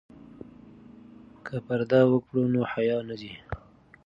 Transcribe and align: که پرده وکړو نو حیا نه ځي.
که 1.45 1.55
پرده 1.65 2.01
وکړو 2.11 2.43
نو 2.53 2.61
حیا 2.71 2.97
نه 3.09 3.15
ځي. 3.21 3.33